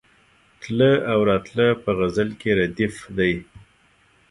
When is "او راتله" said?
1.11-1.67